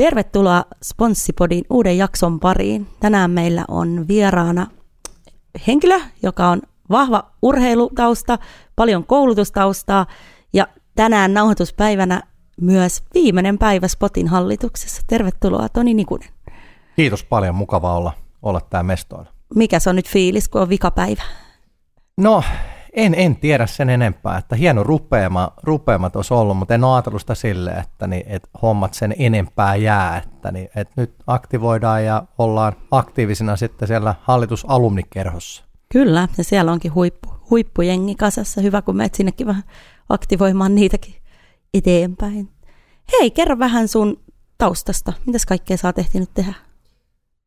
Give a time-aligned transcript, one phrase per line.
[0.00, 2.86] Tervetuloa Sponssipodin uuden jakson pariin.
[3.00, 4.66] Tänään meillä on vieraana
[5.66, 8.38] henkilö, joka on vahva urheilutausta,
[8.76, 10.06] paljon koulutustaustaa
[10.52, 12.22] ja tänään nauhoituspäivänä
[12.60, 15.02] myös viimeinen päivä Spotin hallituksessa.
[15.06, 16.28] Tervetuloa Toni Nikunen.
[16.96, 18.12] Kiitos paljon, mukava olla,
[18.42, 19.30] olla tää mestoilla.
[19.54, 21.22] Mikä se on nyt fiilis, kun on vikapäivä?
[22.16, 22.42] No,
[22.92, 27.20] en, en tiedä sen enempää, että hieno rupeama, rupeama tuossa ollut, mutta en ole ajatellut
[27.20, 32.22] sitä silleen, että, niin, että hommat sen enempää jää, että, niin, että nyt aktivoidaan ja
[32.38, 35.64] ollaan aktiivisina sitten siellä hallitusalumnikerhossa.
[35.92, 38.60] Kyllä, ja siellä onkin huippu, huippujengi kasassa.
[38.60, 39.62] Hyvä, kun menet sinnekin vähän
[40.08, 41.14] aktivoimaan niitäkin
[41.74, 42.48] eteenpäin.
[43.12, 44.20] Hei, kerro vähän sun
[44.58, 45.12] taustasta.
[45.26, 46.54] Mitäs kaikkea sä oot ehtinyt tehdä?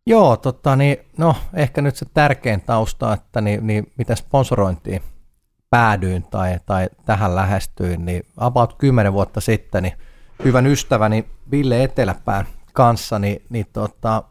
[0.07, 5.02] Joo, tota, niin, no ehkä nyt se tärkein tausta, että niin, niin mitä sponsorointiin
[5.73, 9.94] päädyin tai, tai tähän lähestyin, niin about 10 vuotta sitten niin
[10.44, 14.23] hyvän ystäväni Ville Eteläpään kanssa niin, niin tota,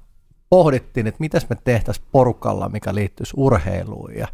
[0.51, 4.15] pohdittiin, että mitäs me tehtäisiin porukalla, mikä liittyisi urheiluun.
[4.15, 4.29] Ja,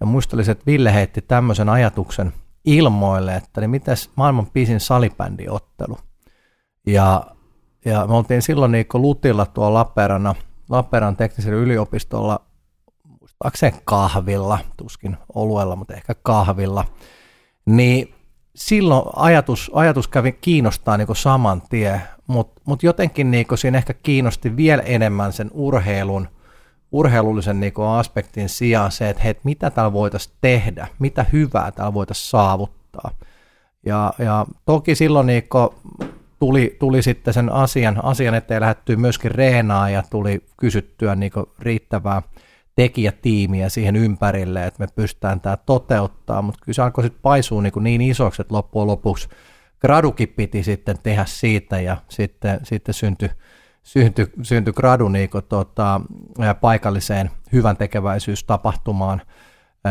[0.00, 2.32] ja muistelin, että Ville heitti tämmöisen ajatuksen
[2.64, 5.98] ilmoille, että niin mitäs maailman pisin salibändiottelu.
[6.86, 7.26] Ja,
[7.84, 10.34] ja me oltiin silloin niin Lutilla tuolla Lappeenrannan,
[10.70, 12.47] Lappeenrannan teknisellä yliopistolla
[13.44, 16.84] muistaakseni kahvilla, tuskin oluella, mutta ehkä kahvilla,
[17.66, 18.14] niin
[18.54, 24.56] silloin ajatus, ajatus kävi kiinnostaa niin saman tien, mutta mut jotenkin niin siinä ehkä kiinnosti
[24.56, 26.28] vielä enemmän sen urheilun,
[26.92, 32.30] urheilullisen niin aspektin sijaan se, että hei, mitä täällä voitaisiin tehdä, mitä hyvää täällä voitaisiin
[32.30, 33.10] saavuttaa.
[33.86, 35.48] Ja, ja toki silloin niin
[36.38, 42.22] tuli, tuli sitten sen asian, asian eteen lähdettyä myöskin reenaa ja tuli kysyttyä niin riittävää
[42.78, 47.72] tekijätiimiä siihen ympärille, että me pystytään tämä toteuttaa, mutta kyllä se alkoi sitten paisua niin,
[47.80, 49.28] niin isoksi, että loppujen lopuksi
[49.80, 53.28] gradukin piti sitten tehdä siitä ja sitten, sitten syntyi
[53.82, 56.00] syntyi, syntyi gradu niin kuin, tota,
[56.60, 59.22] paikalliseen hyvän tekeväisyystapahtumaan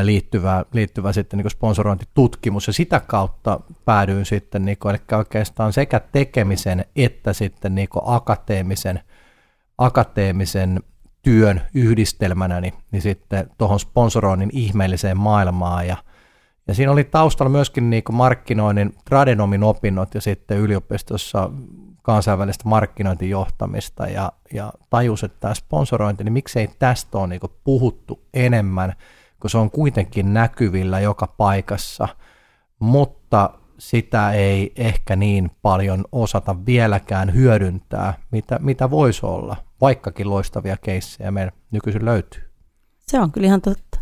[0.02, 2.68] liittyvä, liittyvä sitten niin sponsorointitutkimus.
[2.68, 9.00] Ja sitä kautta päädyin sitten, niin kuin, eli oikeastaan sekä tekemisen että sitten niin akateemisen,
[9.78, 10.80] akateemisen
[11.28, 15.88] työn yhdistelmänä niin, niin sitten tuohon sponsoroinnin ihmeelliseen maailmaan.
[15.88, 15.98] Ja,
[16.68, 21.50] ja siinä oli taustalla myöskin niin markkinoinnin tradenomin opinnot ja sitten yliopistossa
[22.02, 24.08] kansainvälistä markkinointijohtamista.
[24.08, 28.94] Ja, ja tajus, että tämä sponsorointi, niin miksei tästä ole niin puhuttu enemmän,
[29.40, 32.08] kun se on kuitenkin näkyvillä joka paikassa,
[32.80, 40.78] mutta sitä ei ehkä niin paljon osata vieläkään hyödyntää, mitä, mitä voisi olla, vaikkakin loistavia
[40.78, 42.44] keissejä meillä nykyisin löytyy.
[43.00, 44.00] Se on kyllä ihan totta.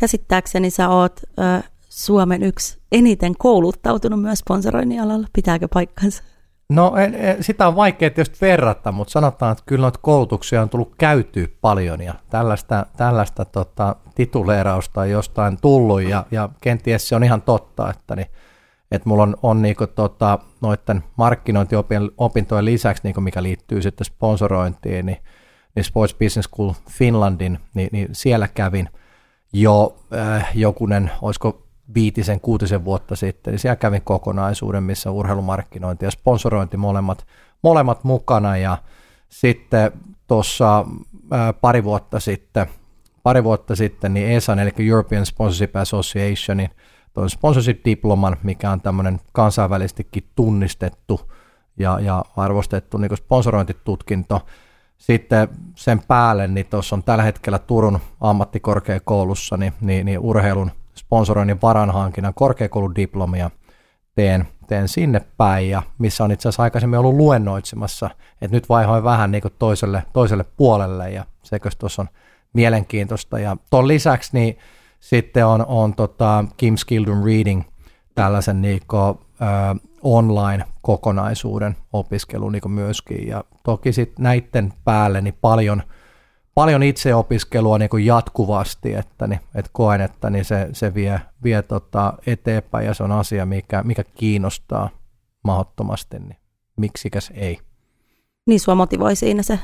[0.00, 5.26] Käsittääkseni sä oot ö, Suomen yksi eniten kouluttautunut myös sponsoroinnin alalla.
[5.32, 6.22] Pitääkö paikkansa?
[6.70, 10.68] No en, en, sitä on vaikea tietysti verrata, mutta sanotaan, että kyllä noita koulutuksia on
[10.68, 17.16] tullut käytyä paljon ja tällaista, tällaista tota, tituleerausta on jostain tullut ja, ja kenties se
[17.16, 18.26] on ihan totta, että niin,
[18.90, 25.18] että mulla on, on niinku tota, noiden markkinointiopintojen lisäksi, niinku mikä liittyy sitten sponsorointiin, niin,
[25.74, 28.88] niin Sports Business School Finlandin, niin, niin siellä kävin
[29.52, 36.10] jo äh, jokunen, olisiko viitisen, kuutisen vuotta sitten, niin siellä kävin kokonaisuuden, missä urheilumarkkinointi ja
[36.10, 37.26] sponsorointi molemmat,
[37.62, 38.56] molemmat mukana.
[38.56, 38.78] Ja
[39.28, 39.92] sitten
[40.26, 40.78] tuossa
[41.32, 42.66] äh, pari vuotta sitten,
[43.22, 46.70] pari vuotta sitten, niin ESAN, eli European Sponsorship Associationin
[47.14, 51.32] tuon sponsorship-diploman, mikä on tämmöinen kansainvälisestikin tunnistettu
[51.78, 54.46] ja, ja arvostettu niin sponsorointitutkinto.
[54.98, 61.62] Sitten sen päälle, niin tuossa on tällä hetkellä Turun ammattikorkeakoulussa niin, niin, niin urheilun sponsoroinnin
[61.62, 63.50] varanhankinnan korkeakouludiplomia
[64.14, 68.10] teen, teen sinne päin, ja missä on itse asiassa aikaisemmin ollut luennoitsemassa,
[68.40, 72.08] että nyt vaihoin vähän niin toiselle, toiselle puolelle, ja sekös tuossa on
[72.52, 73.38] mielenkiintoista.
[73.38, 74.58] Ja tuon lisäksi niin
[75.00, 77.62] sitten on, on tota Kim Skildon Reading,
[78.14, 79.18] tällaisen niin kuin,
[80.02, 83.28] online-kokonaisuuden opiskelu niin myöskin.
[83.28, 85.82] Ja toki sitten näiden päälle niin paljon,
[86.54, 91.62] paljon itseopiskelua niin kuin jatkuvasti, että, niin, että koen, että niin se, se vie, vie
[91.62, 94.90] tota eteenpäin ja se on asia, mikä, mikä kiinnostaa
[95.44, 96.36] mahdottomasti, niin
[96.76, 97.58] miksikäs ei.
[98.46, 99.58] Niin sua motivoi siinä se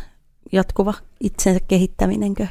[0.52, 2.46] jatkuva itsensä kehittäminenkö?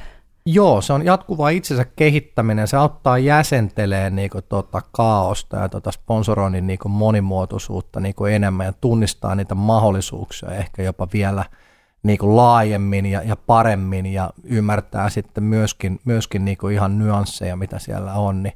[0.47, 2.67] Joo, se on jatkuva itsensä kehittäminen.
[2.67, 9.35] Se auttaa jäsentelemään niin tota kaaosta ja tota sponsoroinnin niin monimuotoisuutta niin enemmän ja tunnistaa
[9.35, 11.45] niitä mahdollisuuksia ehkä jopa vielä
[12.03, 18.13] niin laajemmin ja, ja paremmin ja ymmärtää sitten myöskin, myöskin niin ihan nyansseja, mitä siellä
[18.13, 18.43] on.
[18.43, 18.53] Niin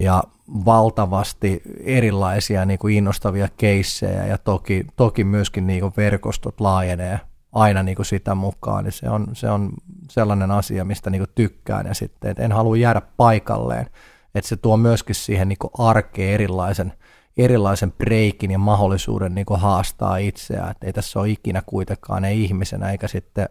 [0.00, 0.24] ja
[0.64, 7.20] valtavasti erilaisia niin kuin innostavia keissejä ja toki, toki myöskin niin kuin verkostot laajenee
[7.52, 9.72] aina niin kuin sitä mukaan, niin se on, se on
[10.10, 13.86] sellainen asia, mistä niin kuin tykkään ja sitten, että en halua jäädä paikalleen,
[14.34, 16.92] että se tuo myöskin siihen niin kuin arkeen erilaisen,
[17.36, 22.44] erilaisen breikin ja mahdollisuuden niin kuin haastaa itseään, että ei tässä ole ikinä kuitenkaan ei
[22.44, 23.48] ihmisenä eikä sitten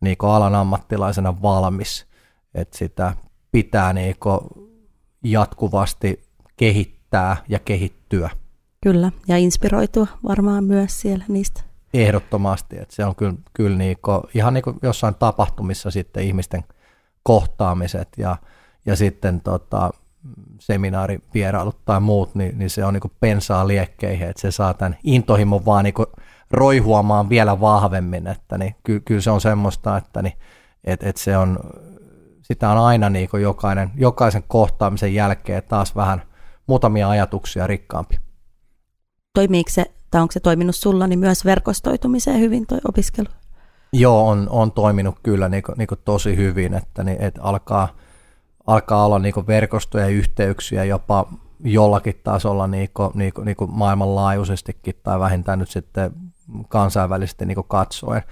[0.00, 2.06] niin kuin alan ammattilaisena valmis,
[2.54, 3.12] että sitä
[3.52, 4.40] pitää niin kuin
[5.24, 8.30] jatkuvasti kehittää ja kehittyä.
[8.82, 11.71] Kyllä, ja inspiroitua varmaan myös siellä niistä.
[11.94, 16.64] Ehdottomasti, että se on kyllä, kyllä niin kuin, ihan niin kuin jossain tapahtumissa sitten ihmisten
[17.22, 18.36] kohtaamiset ja,
[18.86, 19.90] ja sitten tota,
[20.60, 25.64] seminaarivierailut tai muut, niin, niin se on niin pensaa liekkeihin, että se saa tämän intohimon
[25.64, 25.94] vaan niin
[26.50, 30.34] roihuamaan vielä vahvemmin, että niin ky, kyllä se on semmoista, että niin,
[30.84, 31.58] et, et se on,
[32.42, 36.22] sitä on aina niin jokainen, jokaisen kohtaamisen jälkeen taas vähän
[36.66, 38.18] muutamia ajatuksia rikkaampi.
[39.34, 43.28] Toimiiko se, tai onko se toiminut sulla, niin myös verkostoitumiseen hyvin toi opiskelu?
[43.92, 47.88] Joo, on, on toiminut kyllä niin kuin, niin kuin tosi hyvin, että, niin, että alkaa,
[48.66, 51.26] alkaa olla niin verkostoja ja yhteyksiä jopa
[51.64, 56.10] jollakin tasolla niin kuin, niin kuin, niin kuin maailmanlaajuisestikin tai vähintään nyt sitten
[56.68, 58.22] kansainvälisesti niin katsoen.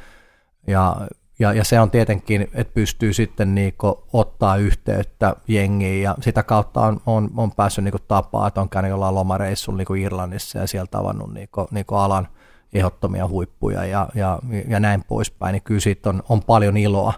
[0.67, 0.97] Ja,
[1.41, 3.75] ja, ja se on tietenkin, että pystyy sitten niin
[4.13, 8.91] ottaa yhteyttä jengiin ja sitä kautta on, on, on päässyt niin tapaa, että on käynyt
[8.91, 12.29] jollain lomareissulla niin Irlannissa ja siellä tavannut niin kuin, niin alan
[12.73, 14.39] ehdottomia huippuja ja, ja,
[14.69, 17.13] ja näin poispäin, niin kyllä siitä on, on paljon iloa.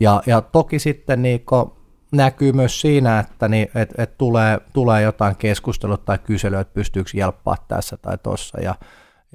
[0.00, 1.44] Ja, ja toki sitten niin
[2.12, 7.10] näkyy myös siinä, että niin, et, et tulee, tulee jotain keskustelua tai kyselyä, että pystyykö
[7.14, 8.74] jelppaa tässä tai tuossa ja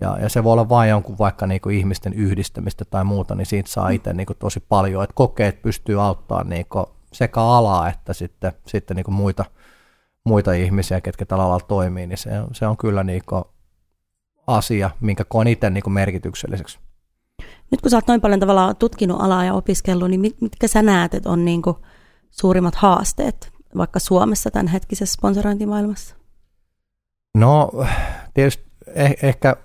[0.01, 3.45] ja, ja se voi olla vain jonkun vaikka niin kuin ihmisten yhdistämistä tai muuta, niin
[3.45, 7.89] siitä saa itse niin kuin tosi paljon, että kokeet pystyy auttamaan niin kuin sekä alaa
[7.89, 9.45] että sitten, sitten niin kuin muita,
[10.23, 13.43] muita ihmisiä, ketkä tällä alalla toimii, niin se, se on kyllä niin kuin
[14.47, 16.79] asia, minkä koen itse niin kuin merkitykselliseksi.
[17.71, 21.13] Nyt kun sä oot noin paljon tavallaan tutkinut alaa ja opiskellut, niin mitkä sä näet,
[21.13, 21.77] että on niin kuin
[22.31, 26.15] suurimmat haasteet vaikka Suomessa tämänhetkisessä sponsorointimaailmassa?
[27.35, 27.71] No
[28.33, 28.63] tietysti
[28.95, 29.55] eh, ehkä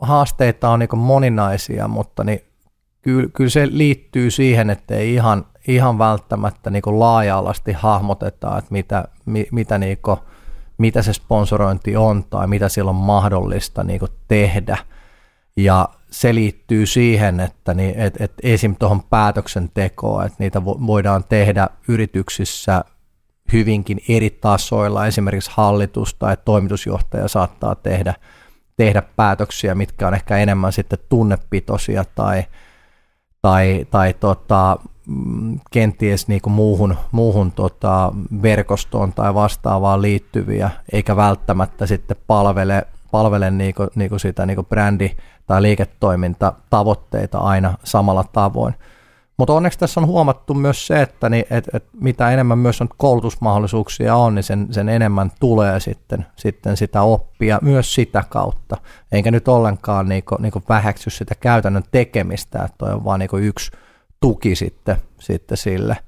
[0.00, 2.40] haasteita on niin moninaisia, mutta niin
[3.02, 9.04] kyllä, kyllä se liittyy siihen, että ei ihan, ihan välttämättä niin laaja-alasti hahmoteta, että mitä,
[9.24, 10.18] mi, mitä, niin kuin,
[10.78, 14.78] mitä se sponsorointi on tai mitä sillä on mahdollista niin tehdä.
[15.56, 18.76] Ja se liittyy siihen, että, niin, että, että esim.
[18.78, 22.84] tuohon päätöksentekoon, että niitä voidaan tehdä yrityksissä
[23.52, 25.06] hyvinkin eri tasoilla.
[25.06, 28.14] Esimerkiksi hallitus tai toimitusjohtaja saattaa tehdä–
[28.76, 32.44] tehdä päätöksiä, mitkä on ehkä enemmän sitten tunnepitoisia tai,
[33.42, 38.12] tai, tai tota, mm, kenties niin kuin muuhun, muuhun tota
[38.42, 44.56] verkostoon tai vastaavaan liittyviä, eikä välttämättä sitten palvele, palvele niin kuin, niin kuin sitä niin
[44.56, 48.74] kuin brändi- tai liiketoimintatavoitteita aina samalla tavoin.
[49.36, 52.88] Mutta onneksi tässä on huomattu myös se, että niin, et, et mitä enemmän myös on
[52.96, 58.76] koulutusmahdollisuuksia on, niin sen, sen enemmän tulee sitten, sitten sitä oppia myös sitä kautta.
[59.12, 63.70] Eikä nyt ollenkaan niinku, niinku vähäksy sitä käytännön tekemistä, että toi on vaan niinku yksi
[64.20, 65.96] tuki sitten, sitten sille–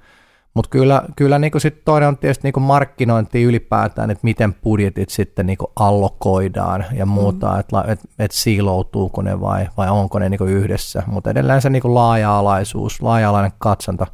[0.54, 5.46] mutta kyllä, kyllä niinku sit toinen on tietysti niinku markkinointi ylipäätään, että miten budjetit sitten
[5.46, 7.60] niinku allokoidaan ja muuta, mm.
[7.60, 11.02] että et, et siiloutuuko ne vai, vai onko ne niinku yhdessä.
[11.06, 14.06] Mutta edelleen se niinku laaja-alaisuus, laaja-alainen katsanta,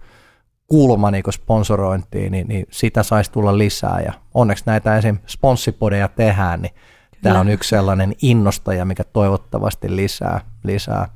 [0.66, 4.00] kulma niinku sponsorointiin, niin, niin sitä saisi tulla lisää.
[4.00, 5.18] Ja onneksi näitä esim.
[5.26, 6.74] sponssipodeja tehdään, niin
[7.22, 11.08] tämä on yksi sellainen innostaja, mikä toivottavasti lisää, lisää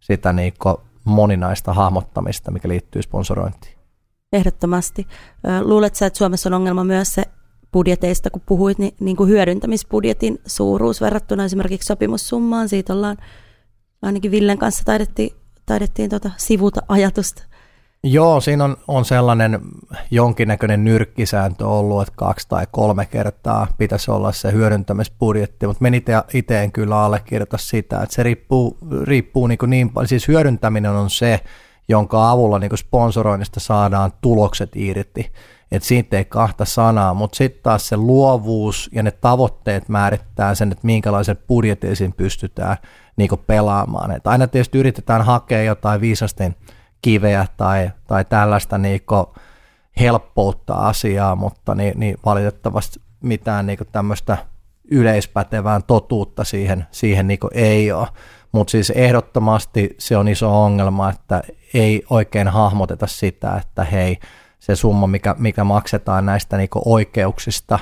[0.00, 3.79] sitä niinku moninaista hahmottamista, mikä liittyy sponsorointiin.
[4.32, 5.06] Ehdottomasti.
[5.60, 7.22] Luuletko sä, että Suomessa on ongelma myös se
[7.72, 12.68] budjeteista, kun puhuit, niin, niin kuin hyödyntämisbudjetin suuruus verrattuna esimerkiksi sopimussummaan.
[12.68, 13.16] Siitä ollaan
[14.02, 15.30] ainakin Villen kanssa taidettiin,
[15.66, 17.42] taidettiin tota sivuta ajatusta.
[18.04, 19.60] Joo, siinä on, on sellainen
[20.10, 26.62] jonkinnäköinen nyrkkisääntö ollut, että kaksi tai kolme kertaa pitäisi olla se hyödyntämisbudjetti, mutta meni itse
[26.62, 31.40] en kyllä allekirjoita sitä, että se riippuu, riippuu niin, niin paljon, siis hyödyntäminen on se,
[31.90, 35.32] jonka avulla niin sponsoroinnista saadaan tulokset irti.
[35.72, 40.72] Että siitä ei kahta sanaa, mutta sitten taas se luovuus ja ne tavoitteet määrittää sen,
[40.72, 42.76] että minkälaisen budjetin pystytään
[43.16, 44.10] niin pelaamaan.
[44.10, 46.56] Et aina tietysti yritetään hakea jotain viisasten
[47.02, 49.00] kiveä tai, tai tällaista niin
[50.00, 54.38] helppoutta asiaa, mutta niin, niin valitettavasti mitään niin tämmöistä
[54.90, 58.08] yleispätevää totuutta siihen, siihen niin ei ole.
[58.52, 61.42] Mutta siis ehdottomasti se on iso ongelma, että
[61.74, 64.18] ei oikein hahmoteta sitä, että hei,
[64.58, 67.78] se summa, mikä, mikä maksetaan näistä niinku oikeuksista,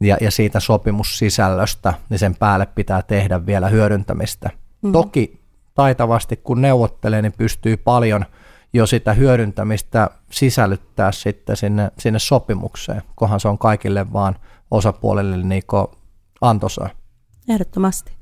[0.00, 4.50] ja, ja siitä sopimussisällöstä, niin sen päälle pitää tehdä vielä hyödyntämistä.
[4.82, 4.92] Mm.
[4.92, 5.40] Toki
[5.74, 8.26] taitavasti kun neuvottelee, niin pystyy paljon
[8.72, 14.36] jo sitä hyödyntämistä sisällyttää sitten sinne, sinne sopimukseen, kohan se on kaikille vaan
[14.70, 15.62] osapuolelle niin
[16.40, 16.88] antoisaa.
[17.48, 18.15] Ehdottomasti.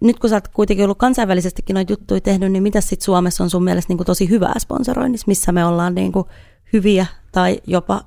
[0.00, 3.50] Nyt kun sä oot kuitenkin ollut kansainvälisestikin noita juttuja tehnyt, niin mitä sitten Suomessa on
[3.50, 6.26] sun mielestä niin kuin tosi hyvää sponsoroinnissa, missä me ollaan niin kuin
[6.72, 8.00] hyviä tai jopa,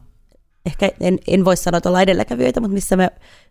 [0.65, 3.09] ehkä en, en voi sanoa, että ollaan edelläkävijöitä, mutta missä me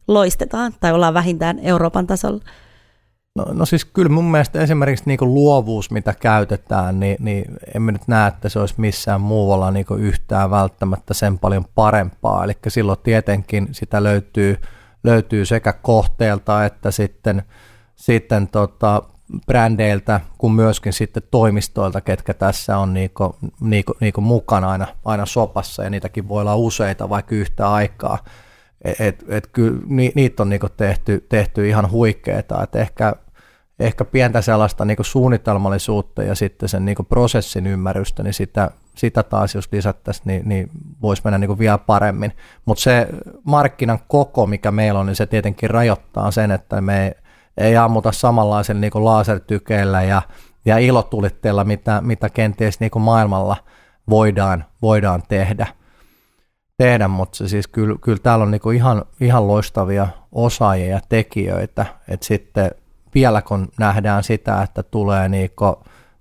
[0.09, 2.41] loistetaan tai ollaan vähintään Euroopan tasolla?
[3.37, 7.45] No, no siis kyllä mun mielestä esimerkiksi niin luovuus, mitä käytetään, niin, niin
[7.75, 12.45] emme nyt näe, että se olisi missään muualla niin yhtään välttämättä sen paljon parempaa.
[12.45, 14.57] Eli silloin tietenkin sitä löytyy,
[15.05, 17.43] löytyy sekä kohteelta että sitten,
[17.97, 19.03] sitten tota,
[19.47, 25.85] brändeiltä kuin myöskin sitten toimistoilta, ketkä tässä on niinku, niinku, niinku mukana aina, aina sopassa
[25.85, 28.19] ja niitäkin voi olla useita vaikka yhtä aikaa.
[28.85, 33.15] Et, et, et kyllä ni, niitä on niinku tehty, tehty ihan huikeeta, että ehkä
[33.79, 38.71] ehkä pientä sellaista niin kuin suunnitelmallisuutta ja sitten sen niin kuin prosessin ymmärrystä, niin sitä,
[38.95, 40.71] sitä taas jos lisättäisiin, niin, niin
[41.03, 42.33] voisi mennä niin kuin vielä paremmin.
[42.65, 43.09] Mutta se
[43.45, 47.13] markkinan koko, mikä meillä on, niin se tietenkin rajoittaa sen, että me ei
[47.81, 50.23] ammuta samanlaisen niin kuin lasertykeillä ja,
[50.65, 53.57] ja ilotulitteilla, mitä, mitä kenties niin kuin maailmalla
[54.11, 55.67] voidaan, voidaan tehdä.
[56.79, 61.87] tehdä mutta siis kyllä, kyllä täällä on niin kuin ihan, ihan loistavia osaajia ja tekijöitä,
[62.09, 62.71] että sitten–
[63.17, 65.79] vielä kun nähdään sitä, että tulee, niinku,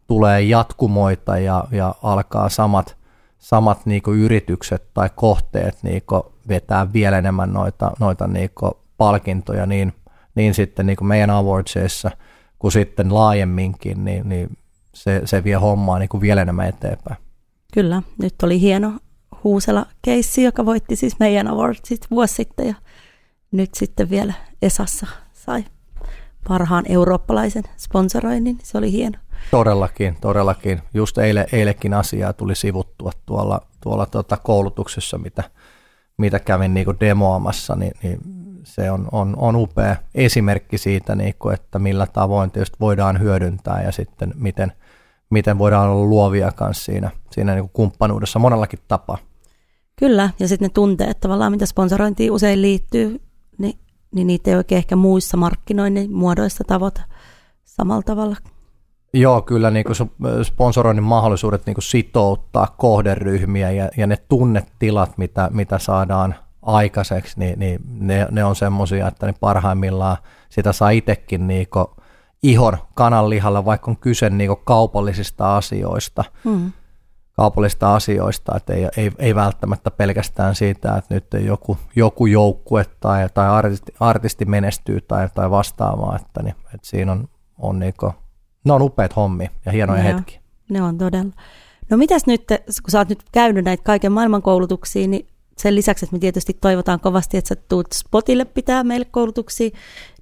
[0.08, 2.98] tulee jatkumoita ja, ja alkaa samat,
[3.38, 9.94] samat niinku yritykset tai kohteet niinku vetää vielä enemmän noita, noita niinku palkintoja, niin,
[10.36, 12.12] niin sitten niinku meidän awardsissa
[12.60, 14.58] kuin sitten laajemminkin, niin, niin
[14.94, 17.18] se, se vie hommaa niinku vielä enemmän eteenpäin.
[17.74, 18.94] Kyllä, nyt oli hieno
[19.44, 22.76] Huusela-keissi, joka voitti siis meidän awardsit vuosi sitten ja
[23.52, 25.66] nyt sitten vielä Esassa sai
[26.48, 28.58] parhaan eurooppalaisen sponsoroinnin.
[28.64, 29.18] Se oli hieno.
[29.52, 30.82] Todellakin, todellakin.
[30.94, 35.44] Just eile, eilekin asiaa tuli sivuttua tuolla, tuolla tuota koulutuksessa, mitä,
[36.18, 38.20] mitä kävin niin kuin demoamassa, niin, niin
[38.66, 43.84] se on, on, on upea esimerkki siitä, niin kuin, että millä tavoin tietysti voidaan hyödyntää
[43.84, 44.72] ja sitten miten,
[45.30, 49.18] miten voidaan olla luovia kanssa siinä, siinä niin kuin kumppanuudessa monellakin tapaa.
[49.96, 53.22] Kyllä, ja sitten ne tunteet tavallaan, mitä sponsorointiin usein liittyy,
[53.58, 53.80] niin
[54.16, 57.02] niin niitä ei oikein ehkä muissa markkinoinnin muodoissa tavoita
[57.64, 58.36] samalla tavalla.
[59.14, 59.96] Joo, kyllä niin kuin
[60.44, 67.60] sponsoroinnin mahdollisuudet niin kuin sitouttaa kohderyhmiä ja, ja ne tunnetilat, mitä, mitä saadaan aikaiseksi, niin,
[67.60, 70.18] niin ne, ne on semmoisia, että ne parhaimmillaan
[70.50, 71.68] sitä saa itsekin niin
[72.44, 76.24] ihon kananlihalla, vaikka on kyse niin kaupallisista asioista.
[76.44, 76.72] Hmm
[77.36, 83.30] kaupallisista asioista, että ei, ei, ei välttämättä pelkästään siitä, että nyt joku, joku joukkue tai,
[83.34, 88.14] tai artisti, artisti menestyy tai, tai vastaavaa, että, niin, että siinä on, on niinku,
[88.66, 90.40] ne on upeat hommi ja hienoja Joo, hetki.
[90.70, 91.34] Ne on todella.
[91.90, 96.06] No mitäs nyt, kun sä oot nyt käynyt näitä kaiken maailman koulutuksia, niin sen lisäksi,
[96.06, 99.70] että me tietysti toivotaan kovasti, että sä tuut Spotille pitää meille koulutuksia,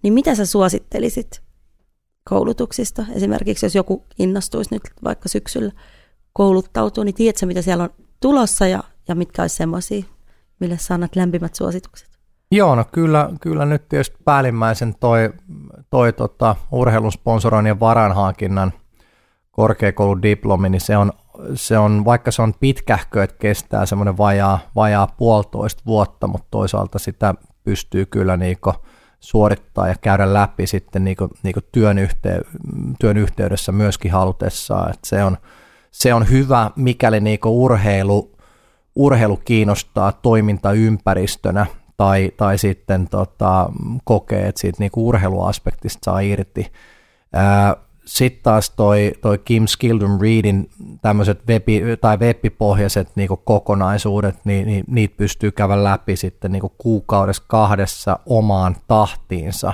[0.02, 1.42] niin mitä sä suosittelisit
[2.30, 3.06] koulutuksista?
[3.16, 5.72] Esimerkiksi jos joku innostuisi nyt vaikka syksyllä
[6.34, 10.04] kouluttautuu, niin tiedätkö, mitä siellä on tulossa ja, ja mitkä olisi semmoisia,
[10.60, 12.10] mille saanat lämpimät suositukset?
[12.52, 15.34] Joo, no kyllä, kyllä nyt tietysti päällimmäisen toi,
[15.90, 18.74] toi tota, urheilun sponsoroinnin ja varanhankinnan
[19.52, 21.12] korkeakouludiplomi, niin se on,
[21.56, 27.00] se on, vaikka se on pitkähkö, että kestää semmoinen vajaa, vajaa puolitoista vuotta, mutta toisaalta
[27.00, 28.74] sitä pystyy kyllä niinku
[29.20, 32.44] suorittaa ja käydä läpi sitten niinku, niinku työn, yhtey-
[33.00, 35.38] työn yhteydessä myöskin halutessaan, että se on,
[35.92, 38.32] se on hyvä, mikäli niinku urheilu,
[38.96, 41.66] urheilu kiinnostaa toimintaympäristönä
[41.98, 43.70] tai, tai sitten tota,
[44.04, 46.72] kokee, että siitä niinku urheiluaspektista saa irti.
[48.06, 50.70] Sitten taas toi, toi Kim Skildon Readin
[51.02, 57.44] tämmöiset webi, tai webbipohjaiset niinku kokonaisuudet, niin, niin niitä pystyy käydä läpi sitten niinku kuukaudessa
[57.48, 59.74] kahdessa omaan tahtiinsa.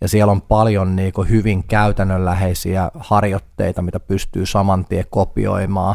[0.00, 5.94] Ja siellä on paljon niin hyvin käytännönläheisiä harjoitteita, mitä pystyy saman tien kopioimaan,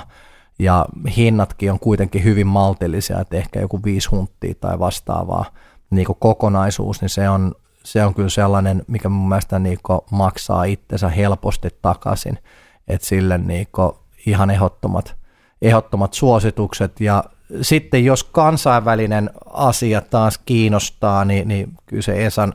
[0.59, 0.85] ja
[1.17, 5.45] hinnatkin on kuitenkin hyvin maltillisia, että ehkä joku viisi hunttia tai vastaavaa.
[5.89, 9.79] Niin kokonaisuus, niin se on, se on kyllä sellainen, mikä mun mielestä niin
[10.11, 12.37] maksaa itsensä helposti takaisin,
[12.87, 13.67] että sille niin
[14.25, 15.15] ihan ehdottomat,
[15.61, 17.23] ehdottomat suositukset, ja
[17.61, 22.53] sitten jos kansainvälinen asia taas kiinnostaa, niin, niin kyllä se Esan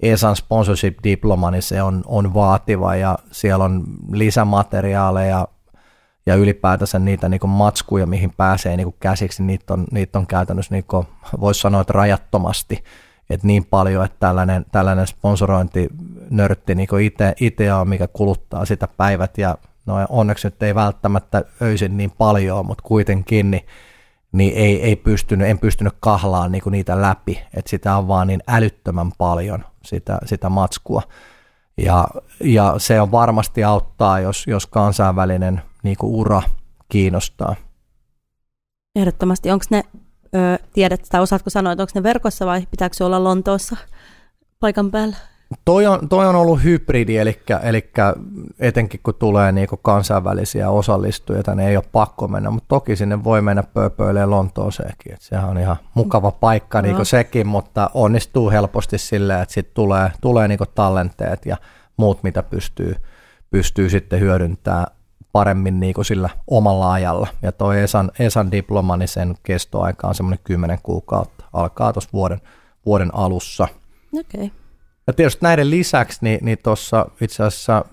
[0.00, 2.96] ESAN sponsorship-diploma, niin se on, on vaativa.
[2.96, 5.48] Ja siellä on lisämateriaaleja
[6.26, 10.84] ja ylipäätänsä niitä niin matskuja, mihin pääsee niin käsiksi, niitä on, niitä on käytännössä, niin
[11.40, 12.84] voisi sanoa, että rajattomasti.
[13.30, 16.88] Et niin paljon, että tällainen, tällainen sponsorointinörtti niin
[17.40, 22.66] itse on, mikä kuluttaa sitä päivät ja no onneksi nyt ei välttämättä öisin niin paljon,
[22.66, 23.66] mutta kuitenkin niin,
[24.32, 28.42] niin ei, ei pystynyt, en pystynyt kahlaan niin niitä läpi, että sitä on vaan niin
[28.48, 31.02] älyttömän paljon sitä, sitä matskua.
[31.76, 32.08] Ja,
[32.40, 36.42] ja se on varmasti auttaa, jos, jos kansainvälinen niin ura
[36.88, 37.56] kiinnostaa.
[38.96, 39.50] Ehdottomasti.
[39.50, 39.84] Onko ne,
[40.34, 43.76] ö, tiedät tai osaatko sanoa, että onko ne verkossa vai pitääkö olla Lontoossa
[44.60, 45.16] paikan päällä?
[45.64, 47.90] Toi on, toi on ollut hybridi, eli, eli
[48.58, 53.42] etenkin kun tulee niinku kansainvälisiä osallistujia, niin ei ole pakko mennä, mutta toki sinne voi
[53.42, 59.42] mennä pööpöilemään Lontooseenkin, että sehän on ihan mukava paikka niinku sekin, mutta onnistuu helposti silleen,
[59.42, 61.56] että sitten tulee, tulee niinku tallenteet ja
[61.96, 62.96] muut, mitä pystyy,
[63.50, 64.86] pystyy sitten hyödyntämään
[65.32, 67.26] paremmin niin kuin sillä omalla ajalla.
[67.42, 72.40] Ja tuo Esan, Esan diploma, niin sen kestoaika on semmoinen 10 kuukautta, alkaa tuossa vuoden,
[72.86, 73.68] vuoden alussa.
[74.20, 74.50] Okay.
[75.06, 77.84] Ja tietysti näiden lisäksi, niin, niin tuossa itse asiassa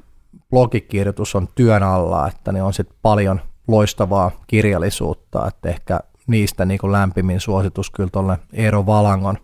[0.50, 6.80] blogikirjoitus on työn alla, että ne on sitten paljon loistavaa kirjallisuutta, että ehkä niistä niin
[6.80, 9.38] kuin lämpimin suositus kyllä tuolle Eero Valangon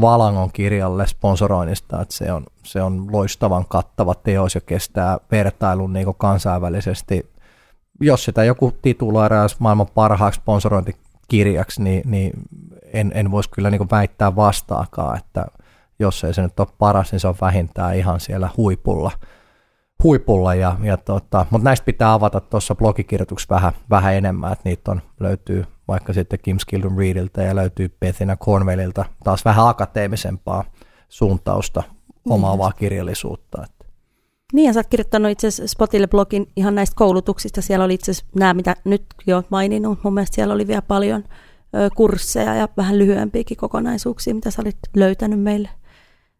[0.00, 6.14] Valangon kirjalle sponsoroinnista, että se on, se on loistavan kattava teos ja kestää vertailun niin
[6.18, 7.30] kansainvälisesti.
[8.00, 12.32] Jos sitä joku tituloiraa maailman parhaaksi sponsorointikirjaksi, niin, niin
[12.92, 15.46] en, en voisi kyllä niin väittää vastaakaan, että
[15.98, 19.10] jos ei se nyt ole paras, niin se on vähintään ihan siellä huipulla.
[20.04, 24.90] Huipulla ja, ja tota, mutta näistä pitää avata tuossa blogikirjoituksessa vähän, vähän enemmän, että niitä
[24.90, 30.64] on, löytyy vaikka sitten Kim Skildon Reediltä ja löytyy Bethina Cornwellilta taas vähän akateemisempaa
[31.08, 31.82] suuntausta
[32.28, 32.78] omaavaa niin.
[32.78, 33.64] kirjallisuutta.
[34.52, 37.62] Niin, ja sä oot kirjoittanut itse asiassa Spotille blogin ihan näistä koulutuksista.
[37.62, 39.98] Siellä oli itse asiassa nämä, mitä nyt jo maininnut.
[40.04, 41.24] Mun mielestä siellä oli vielä paljon
[41.96, 45.68] kursseja ja vähän lyhyempiäkin kokonaisuuksia, mitä sä olit löytänyt meille.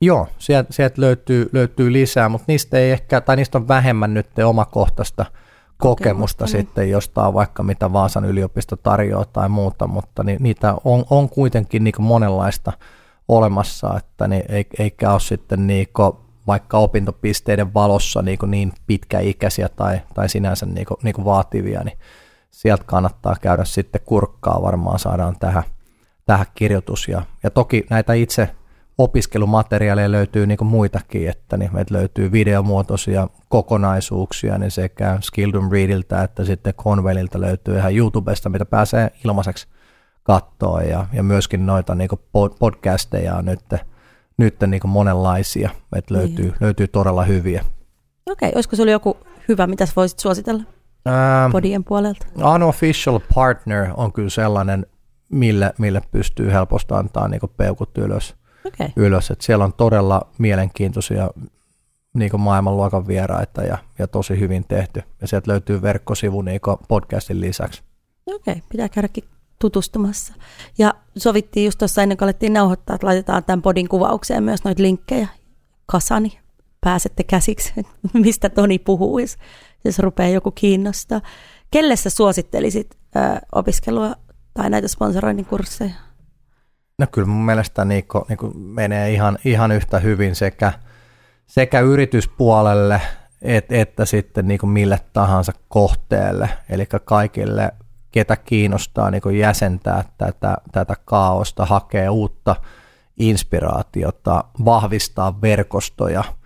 [0.00, 4.38] Joo, sieltä, sieltä löytyy, löytyy lisää, mutta niistä ei ehkä, tai niistä on vähemmän nyt
[4.38, 5.26] omakohtaista–
[5.78, 6.50] kokemusta niin.
[6.52, 11.84] sitten jostain vaikka mitä Vaasan yliopisto tarjoaa tai muuta, mutta ni, niitä on, on kuitenkin
[11.84, 12.72] niin monenlaista
[13.28, 14.42] olemassa, että niin,
[14.78, 15.88] eikä ole sitten niin
[16.46, 21.98] vaikka opintopisteiden valossa niin, niin pitkäikäisiä tai, tai sinänsä niin niin vaativia, niin
[22.50, 25.62] sieltä kannattaa käydä sitten kurkkaa, varmaan saadaan tähän,
[26.26, 27.08] tähän kirjoitus.
[27.08, 28.50] Ja, ja toki näitä itse
[28.98, 36.22] opiskelumateriaaleja löytyy niin kuin muitakin, että niin meiltä löytyy videomuotoisia kokonaisuuksia, niin sekä Skildum Readiltä
[36.22, 39.66] että sitten Conwellilta löytyy ihan YouTubesta, mitä pääsee ilmaiseksi
[40.22, 42.20] katsoa ja, ja myöskin noita niin kuin
[42.58, 43.60] podcasteja on nyt,
[44.36, 46.56] nyt niin kuin monenlaisia, että löytyy, niin.
[46.60, 47.64] löytyy todella hyviä.
[48.30, 49.16] Okei, olisiko sinulla joku
[49.48, 50.62] hyvä, mitä voisit suositella
[51.06, 52.26] ähm, podien puolelta?
[52.54, 54.86] Unofficial Partner on kyllä sellainen,
[55.32, 58.88] mille, mille pystyy helposti antaa niin peukut ylös okay.
[58.96, 59.30] ylös.
[59.30, 61.30] Et siellä on todella mielenkiintoisia
[62.14, 65.02] niin maailmanluokan vieraita ja, ja tosi hyvin tehty.
[65.20, 67.82] Ja sieltä löytyy verkkosivu niin podcastin lisäksi.
[68.26, 69.24] Okei, okay, pitää käydäkin
[69.58, 70.34] tutustumassa.
[70.78, 74.82] Ja sovittiin just tuossa ennen kuin alettiin nauhoittaa, että laitetaan tämän podin kuvaukseen myös noita
[74.82, 75.28] linkkejä
[75.86, 76.38] kasani.
[76.80, 77.72] Pääsette käsiksi,
[78.12, 79.36] mistä Toni puhuu, jos,
[79.84, 81.20] jos rupeaa joku kiinnostaa.
[81.70, 83.18] Kelle sä suosittelisit ö,
[83.52, 84.14] opiskelua
[84.54, 86.07] tai näitä sponsoroinnin kursseja?
[86.98, 90.72] No kyllä mun mielestä Niikko niin menee ihan, ihan yhtä hyvin sekä,
[91.46, 93.00] sekä yrityspuolelle
[93.42, 97.72] et, että sitten niin kuin mille tahansa kohteelle, eli kaikille,
[98.12, 102.56] ketä kiinnostaa niin jäsentää tätä, tätä kaaosta, hakee uutta
[103.18, 106.24] inspiraatiota, vahvistaa verkostoja–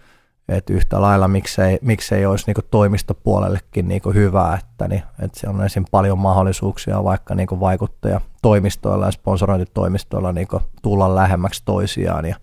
[0.48, 5.64] että yhtä lailla miksei, miksei olisi niin toimistopuolellekin niin hyvä, että, niin, että se on
[5.64, 5.84] esim.
[5.90, 10.48] paljon mahdollisuuksia vaikka niin vaikuttaja toimistoilla ja sponsorointitoimistoilla niin
[10.82, 12.36] tulla lähemmäksi toisiaan ja,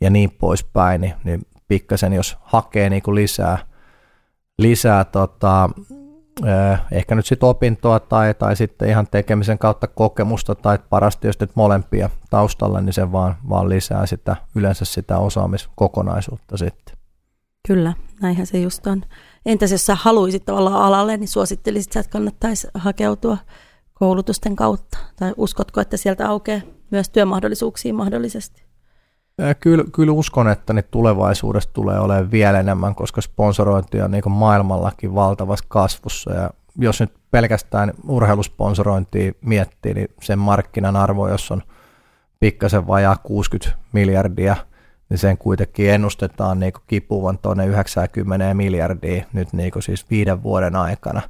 [0.00, 3.58] ja niin poispäin, niin, niin pikkasen jos hakee niin lisää,
[4.58, 5.70] lisää tota,
[6.46, 11.38] eh, ehkä nyt sitten opintoa tai, tai sitten ihan tekemisen kautta kokemusta tai parasti jos
[11.54, 16.93] molempia taustalla, niin se vaan, vaan lisää sitä, yleensä sitä osaamiskokonaisuutta sitten.
[17.68, 19.02] Kyllä, näinhän se just on.
[19.46, 23.36] Entäs jos sä haluaisit tavallaan alalle, niin suosittelisit sä, että kannattaisi hakeutua
[23.94, 24.98] koulutusten kautta?
[25.16, 28.64] Tai uskotko, että sieltä aukeaa myös työmahdollisuuksia mahdollisesti?
[29.60, 35.14] Kyllä, kyllä uskon, että ne tulevaisuudessa tulee olemaan vielä enemmän, koska sponsorointi on niin maailmallakin
[35.14, 36.32] valtavassa kasvussa.
[36.32, 41.62] Ja jos nyt pelkästään urheilusponsorointia miettii, niin sen markkinan arvo, jos on
[42.40, 44.56] pikkasen vajaa 60 miljardia–
[45.10, 51.22] niin sen kuitenkin ennustetaan niin kipuvan tuonne 90 miljardia nyt niin siis viiden vuoden aikana.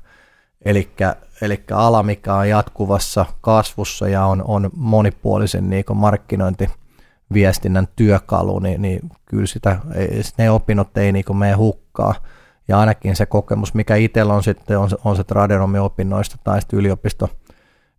[0.65, 6.71] Eli ala, mikä on jatkuvassa kasvussa ja on, on monipuolisen niin markkinointi
[7.33, 9.79] viestinnän työkalu, niin, niin kyllä sitä,
[10.39, 12.15] ne opinnot ei niin mene hukkaa.
[12.69, 17.29] Ja ainakin se kokemus, mikä itsellä on sitten, on, on se tradenomiopinnoista tai sitten yliopisto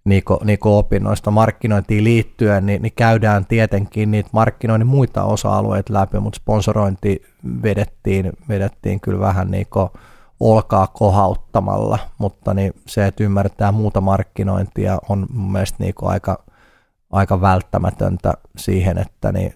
[0.05, 6.37] niinku, niinku opinnoista markkinointiin liittyen, niin, niin käydään tietenkin niitä markkinoinnin muita osa-alueita läpi, mutta
[6.37, 7.21] sponsorointi
[7.63, 9.89] vedettiin, vedettiin kyllä vähän niinku
[10.39, 16.43] olkaa kohauttamalla, mutta niin se, että ymmärtää muuta markkinointia on mun mielestä niinku aika,
[17.11, 19.53] aika välttämätöntä siihen, että, niin,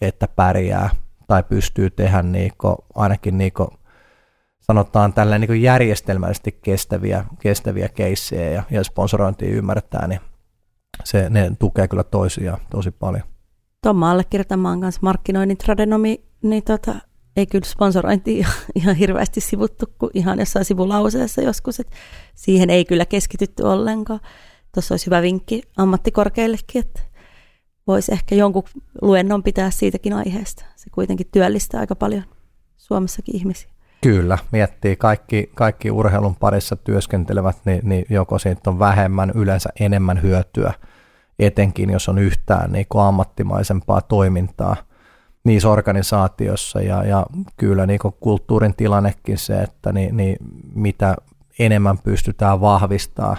[0.00, 0.90] että pärjää
[1.26, 3.77] tai pystyy tehdä niinku, ainakin niinku
[4.72, 10.20] sanotaan tällä niin järjestelmällisesti kestäviä, kestäviä keissejä ja, ja sponsorointia ymmärtää, niin
[11.04, 13.22] se, ne tukee kyllä toisiaan tosi paljon.
[13.82, 16.94] Tuon allekirjoittamaan kanssa markkinoinnin tradenomi, niin tota,
[17.36, 21.96] ei kyllä sponsorointi ihan hirveästi sivuttu kuin ihan jossain sivulauseessa joskus, että
[22.34, 24.20] siihen ei kyllä keskitytty ollenkaan.
[24.74, 27.00] Tuossa olisi hyvä vinkki ammattikorkeillekin, että
[27.86, 28.62] voisi ehkä jonkun
[29.02, 30.64] luennon pitää siitäkin aiheesta.
[30.76, 32.24] Se kuitenkin työllistää aika paljon
[32.76, 33.77] Suomessakin ihmisiä.
[34.00, 40.22] Kyllä, miettii kaikki, kaikki urheilun parissa työskentelevät, niin, niin joko siitä on vähemmän, yleensä enemmän
[40.22, 40.72] hyötyä,
[41.38, 44.76] etenkin jos on yhtään niin kuin ammattimaisempaa toimintaa
[45.44, 50.36] niissä organisaatiossa ja, ja kyllä niin kuin kulttuurin tilannekin se, että niin, niin
[50.74, 51.16] mitä
[51.58, 53.36] enemmän pystytään vahvistaa,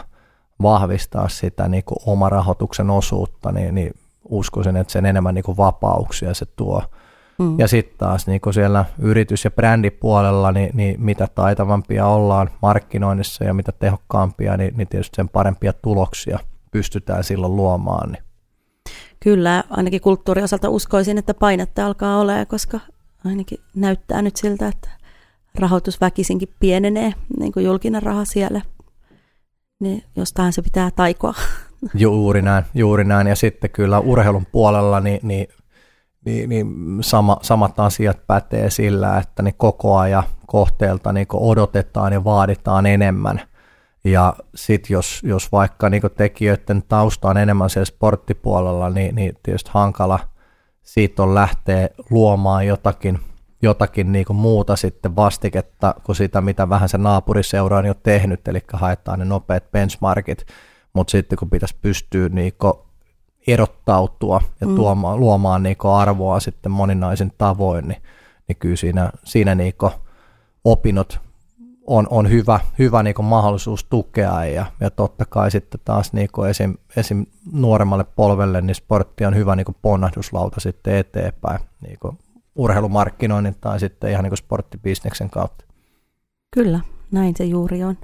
[0.62, 3.94] vahvistaa sitä niin kuin omarahoituksen osuutta, niin, niin
[4.30, 6.84] uskoisin, että sen enemmän niin kuin vapauksia se tuo–
[7.40, 7.60] Mm.
[7.60, 13.54] Ja sitten taas niin siellä yritys- ja brändipuolella, niin, niin mitä taitavampia ollaan markkinoinnissa ja
[13.54, 16.40] mitä tehokkaampia, niin, niin tietysti sen parempia tuloksia
[16.72, 18.12] pystytään silloin luomaan.
[18.12, 18.24] Niin.
[19.20, 22.80] Kyllä, ainakin kulttuuriosalta uskoisin, että painetta alkaa olemaan, koska
[23.26, 24.90] ainakin näyttää nyt siltä, että
[25.56, 28.62] rahoitus väkisinkin pienenee, niin kuin julkinen raha siellä.
[29.80, 31.34] Niin jostain se pitää taikoa.
[31.94, 33.28] Juuri näin, juuri näin.
[33.28, 35.48] Ja sitten kyllä urheilun puolella, niin, niin
[36.26, 36.68] niin, niin
[37.02, 43.42] sama, samat asiat pätee sillä, että niin koko ajan kohteelta niin odotetaan ja vaaditaan enemmän.
[44.04, 49.72] Ja sitten jos, jos vaikka niin tekijöiden tausta on enemmän siellä sporttipuolella, niin, niin tietysti
[49.74, 50.20] hankala
[50.82, 53.20] siitä on lähteä luomaan jotakin,
[53.62, 58.60] jotakin niin muuta sitten vastiketta kuin sitä, mitä vähän se naapuriseura on jo tehnyt, eli
[58.74, 60.46] haetaan ne nopeat benchmarkit,
[60.94, 62.54] mutta sitten kun pitäisi pystyä niin
[63.48, 64.76] erottautua ja mm.
[64.76, 68.02] tuomaan, luomaan niin arvoa sitten moninaisin tavoin, niin,
[68.48, 69.74] niin kyllä siinä, siinä niin
[70.64, 71.20] opinnot
[71.88, 76.76] on, on hyvä, hyvä niin mahdollisuus tukea ja, ja totta kai sitten taas niin esim,
[76.98, 77.26] esim.
[77.52, 82.18] nuoremmalle polvelle niin sportti on hyvä niin ponnahduslauta sitten eteenpäin niin
[82.56, 85.66] urheilumarkkinoinnin tai sitten ihan niin sporttibisneksen kautta.
[86.54, 86.80] Kyllä,
[87.12, 87.98] näin se juuri on.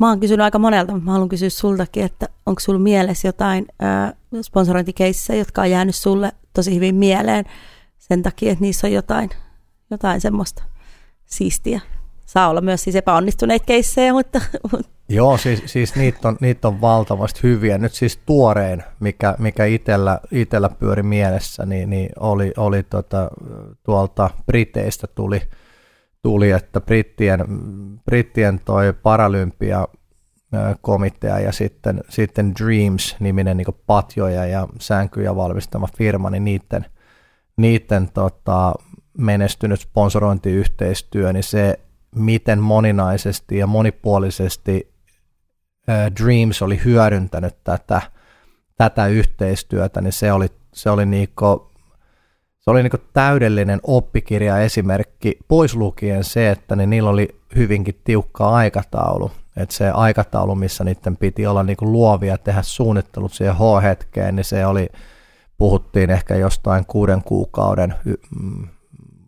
[0.00, 3.66] Mä oon kysynyt aika monelta, mutta mä haluan kysyä sultakin, että onko sulla mielessä jotain
[3.82, 7.44] äh, sponsorointikeissejä, jotka on jäänyt sulle tosi hyvin mieleen
[7.98, 9.30] sen takia, että niissä on jotain,
[9.90, 10.62] jotain semmoista
[11.26, 11.80] siistiä.
[12.26, 14.40] Saa olla myös siis epäonnistuneita keissejä, mutta...
[15.08, 17.78] Joo, siis, siis niitä, on, niitä on valtavasti hyviä.
[17.78, 23.30] Nyt siis tuorein, mikä, mikä itellä, itellä pyöri mielessä, niin, niin oli, oli tota,
[23.82, 25.42] tuolta Briteistä tuli–
[26.22, 27.44] tuli, että brittien,
[28.04, 29.88] brittien toi paralympia
[30.80, 36.86] komitea ja sitten, sitten Dreams-niminen niin patjoja ja sänkyjä valmistama firma, niin niiden,
[37.56, 38.74] niiden tota,
[39.18, 41.80] menestynyt sponsorointiyhteistyö, niin se,
[42.14, 44.92] miten moninaisesti ja monipuolisesti
[46.22, 48.02] Dreams oli hyödyntänyt tätä,
[48.76, 51.69] tätä yhteistyötä, niin se oli, se oli niinku
[52.60, 58.48] se oli niin täydellinen oppikirja esimerkki, pois lukien se, että ne, niillä oli hyvinkin tiukka
[58.48, 59.30] aikataulu.
[59.56, 64.66] Että se aikataulu, missä niiden piti olla niin luovia, tehdä suunnittelut siihen H-hetkeen, niin se
[64.66, 64.88] oli,
[65.58, 67.94] puhuttiin ehkä jostain kuuden kuukauden
[68.40, 68.68] mm,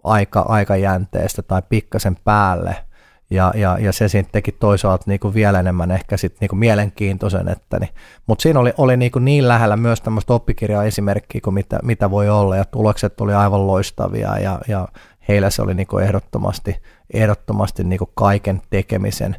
[0.05, 2.77] aika, aikajänteestä tai pikkasen päälle–
[3.33, 6.59] ja, ja, ja se siinä teki toisaalta niin kuin vielä enemmän ehkä sit niin kuin
[6.59, 7.49] mielenkiintoisen.
[7.49, 7.91] Että niin.
[8.27, 12.11] Mutta siinä oli, oli niin, kuin niin lähellä myös tämmöistä oppikirjaa esimerkkiä kuin mitä, mitä
[12.11, 14.89] voi olla ja tulokset oli aivan loistavia ja, ja
[15.29, 16.77] heillä se oli niin kuin ehdottomasti,
[17.15, 19.37] ehdottomasti niin kuin kaiken tekemisen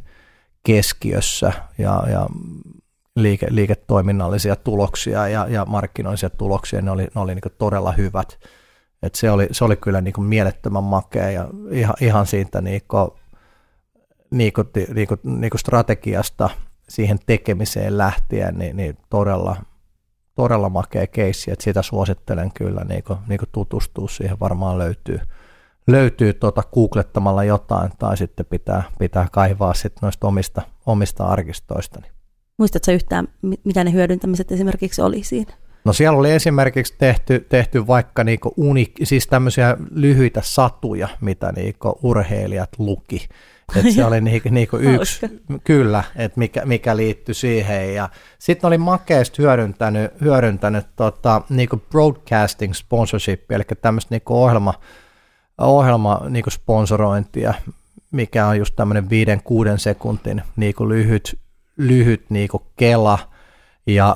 [0.63, 2.27] keskiössä ja, ja
[3.15, 8.39] liike, liiketoiminnallisia tuloksia ja, ja markkinoillisia tuloksia, ne oli, ne oli niin todella hyvät.
[9.03, 12.81] Et se, oli, se oli kyllä niin mielettömän makea ja ihan, ihan siitä niin
[14.33, 16.49] niin kuin, niin kuin, niin kuin strategiasta
[16.89, 19.55] siihen tekemiseen lähtien, niin, niin todella,
[20.35, 25.19] todella makea keissi, että sitä suosittelen kyllä niin kuin, niin kuin tutustua siihen, varmaan löytyy,
[25.87, 32.01] löytyy tuota googlettamalla jotain tai sitten pitää, pitää kaivaa sitten noista omista, omista arkistoista.
[32.57, 33.27] Muistatko yhtään,
[33.63, 35.53] mitä ne hyödyntämiset esimerkiksi oli siinä?
[35.85, 41.99] No siellä oli esimerkiksi tehty, tehty vaikka niinku uni, siis tämmöisiä lyhyitä satuja, mitä niinku
[42.03, 43.27] urheilijat luki.
[43.75, 47.95] Et se oli niinku, niinku yksi, kyllä, että mikä, mikä liittyi siihen.
[47.95, 54.73] Ja sitten oli makeasti hyödyntänyt, hyödyntänyt tota, niinku broadcasting sponsorship, eli tämmöistä niinku ohjelma,
[55.57, 57.53] ohjelma niinku sponsorointia,
[58.11, 61.39] mikä on just tämmöinen viiden, kuuden sekuntin niinku lyhyt,
[61.77, 63.19] lyhyt niinku kela–
[63.87, 64.15] ja,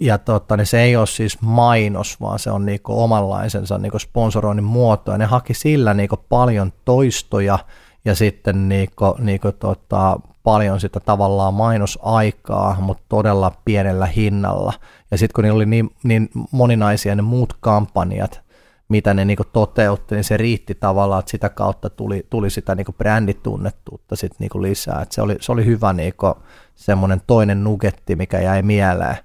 [0.00, 4.64] ja totta, niin se ei ole siis mainos, vaan se on niinku omanlaisensa niinku sponsoroinnin
[4.64, 5.12] muoto.
[5.12, 7.58] Ja ne haki sillä niinku paljon toistoja
[8.06, 14.72] ja sitten niinku, niinku tota, paljon sitä tavallaan mainosaikaa, mutta todella pienellä hinnalla.
[15.10, 18.40] Ja sitten kun niillä oli niin, niin moninaisia ne muut kampanjat,
[18.88, 22.92] mitä ne niinku toteutti, niin se riitti tavallaan, että sitä kautta tuli, tuli sitä niinku
[22.92, 25.02] bränditunnettuutta sit niinku lisää.
[25.02, 26.34] Et se, oli, se oli hyvä niinku
[26.74, 29.16] semmoinen toinen nugetti, mikä jäi mieleen.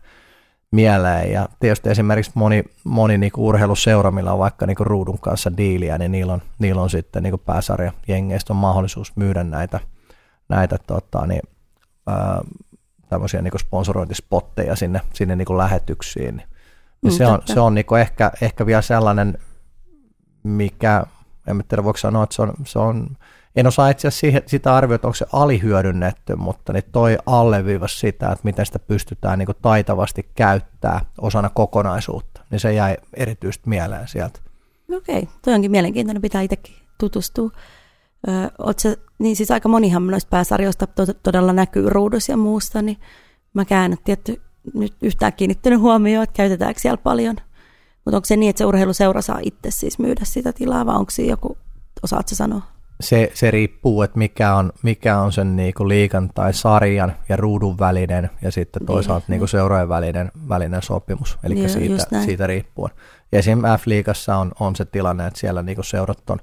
[0.71, 1.31] Mieleen.
[1.31, 6.11] Ja tietysti esimerkiksi moni, moni niinku urheiluseura, millä on vaikka niinku ruudun kanssa diiliä, niin
[6.11, 9.79] niillä on, niillä on sitten niinku pääsarjajengeistä on mahdollisuus myydä näitä,
[10.49, 11.41] näitä tota, niin,
[12.07, 12.41] ää,
[13.09, 16.35] tämmöisiä niinku sponsorointispotteja sinne, sinne niinku lähetyksiin.
[17.01, 19.37] Niin mm, se on, se on niinku ehkä, ehkä vielä sellainen
[20.43, 21.03] mikä,
[21.47, 23.17] en tiedä voiko sanoa, että se on, se on
[23.55, 28.41] en osaa itse asiassa sitä arvioida, onko se alihyödynnetty, mutta niin toi alleviivasi sitä, että
[28.43, 34.39] miten sitä pystytään niin taitavasti käyttää osana kokonaisuutta, niin se jäi erityisesti mieleen sieltä.
[34.97, 37.49] Okei, toi onkin mielenkiintoinen, pitää itsekin tutustua.
[38.27, 42.97] Öö, se, niin siis aika monihan noista pääsarjoista to- todella näkyy ruudussa ja muusta, niin
[43.53, 44.41] mä en tietty
[44.73, 47.35] nyt yhtään kiinnittänyt huomioon, että käytetäänkö siellä paljon–
[48.05, 51.11] mutta onko se niin, että se urheiluseura saa itse siis myydä sitä tilaa, vai onko
[51.11, 51.57] siinä joku,
[52.03, 52.61] osaatko sanoa?
[53.01, 57.79] Se, se riippuu, että mikä on, mikä on sen niinku liikan tai sarjan ja ruudun
[57.79, 62.91] välinen ja sitten toisaalta niin, niinku seurojen välinen, välinen sopimus, eli niin, siitä, siitä riippuen.
[63.31, 66.39] Ja esimerkiksi F-liigassa on, on se tilanne, että siellä niinku seurat on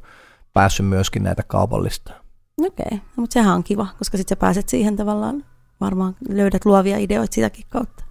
[0.52, 2.12] päässyt myöskin näitä kaupallista.
[2.60, 2.98] Okei, okay.
[2.98, 5.44] no, mutta sehän on kiva, koska sitten sä pääset siihen tavallaan,
[5.80, 8.04] varmaan löydät luovia ideoita sitäkin kautta,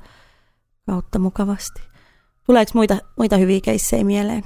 [0.86, 1.82] kautta mukavasti.
[2.46, 4.44] Tuleeko muita, muita hyviä keissejä mieleen?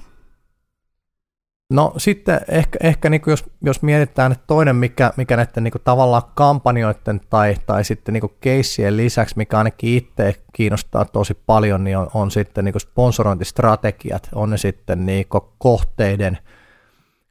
[1.71, 6.21] No sitten ehkä, ehkä niin jos, jos mietitään, että toinen, mikä, mikä näiden niin tavallaan
[6.35, 12.07] kampanjoiden tai, tai sitten niin keissien lisäksi, mikä ainakin itse kiinnostaa tosi paljon, niin on,
[12.13, 15.25] on sitten niin sponsorointistrategiat, on ne sitten niin
[15.57, 16.37] kohteiden,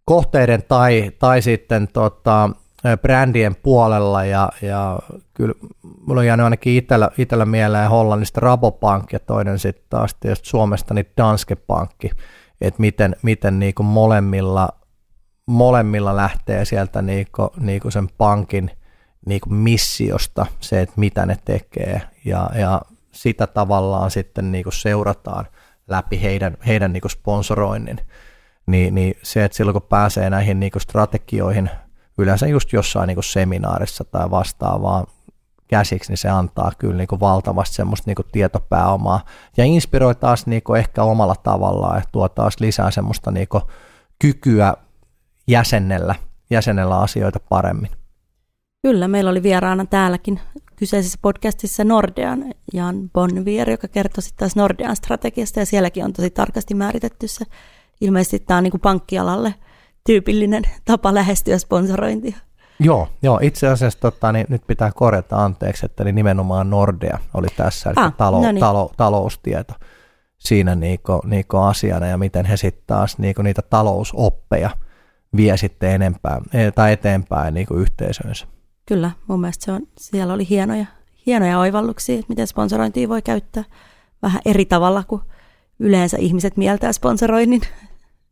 [0.04, 2.50] kohteiden tai, tai sitten tota,
[3.02, 4.24] brändien puolella.
[4.24, 4.98] Ja, ja
[5.34, 5.54] kyllä
[6.06, 11.06] mulla on jäänyt ainakin itellä, itellä mieleen Hollannista Rabobank ja toinen sitten taas Suomesta niin
[11.16, 12.10] Danske Pankki,
[12.60, 14.68] että miten, miten niinku molemmilla,
[15.46, 18.70] molemmilla lähtee sieltä niinku, niinku sen pankin
[19.26, 25.46] niinku missiosta se, että mitä ne tekee ja, ja sitä tavallaan sitten niinku seurataan
[25.88, 28.00] läpi heidän, heidän niinku sponsoroinnin.
[28.66, 31.70] Niin, niin se, että silloin kun pääsee näihin niinku strategioihin–
[32.20, 35.06] yleensä just jossain niin kuin seminaarissa tai vastaavaa
[35.70, 39.24] käsiksi, niin se antaa kyllä niin kuin valtavasti semmoista niin kuin tietopääomaa
[39.56, 43.62] ja inspiroi taas niin kuin ehkä omalla tavallaan ja tuo taas lisää semmoista niin kuin
[44.18, 44.74] kykyä
[45.48, 46.14] jäsennellä,
[46.50, 47.90] jäsennellä asioita paremmin.
[48.82, 50.40] Kyllä, meillä oli vieraana täälläkin
[50.76, 56.30] kyseisessä podcastissa Nordean Jan Bonvier, joka kertoi sitten taas Nordean strategiasta ja sielläkin on tosi
[56.30, 57.44] tarkasti määritetty se.
[58.00, 59.54] Ilmeisesti tämä on niin kuin pankkialalle–
[60.06, 62.36] tyypillinen tapa lähestyä sponsorointia.
[62.80, 67.48] Joo, joo itse asiassa tota, niin nyt pitää korjata anteeksi, että niin nimenomaan Nordea oli
[67.56, 68.60] tässä, eli ah, talo, no niin.
[68.60, 69.74] talo, taloustieto
[70.38, 74.70] siinä niinku, niinku asiana ja miten he sitten taas niinku niitä talousoppeja
[75.36, 78.46] vie sitten enempää, e, tai eteenpäin niinku yhteisöönsä.
[78.86, 80.86] Kyllä, mun mielestä se on, siellä oli hienoja,
[81.26, 83.64] hienoja oivalluksia, että miten sponsorointia voi käyttää
[84.22, 85.22] vähän eri tavalla kuin
[85.78, 87.60] yleensä ihmiset mieltää sponsoroinnin.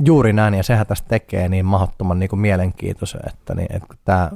[0.04, 4.30] Juuri näin, ja sehän tästä tekee niin mahdottoman niin kuin mielenkiintoisen, että, niin, että tämä,